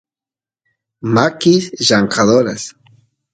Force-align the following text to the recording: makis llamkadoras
makis 1.13 1.63
llamkadoras 1.87 2.63